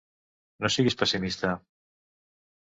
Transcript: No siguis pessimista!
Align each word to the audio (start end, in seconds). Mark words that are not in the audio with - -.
No 0.65 0.71
siguis 0.75 0.97
pessimista! 1.01 1.53